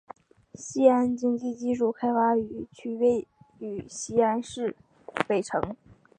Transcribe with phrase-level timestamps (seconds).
[0.55, 2.35] 西安经济技术开发
[2.71, 3.27] 区位
[3.59, 4.75] 于西安市
[5.27, 5.75] 北城。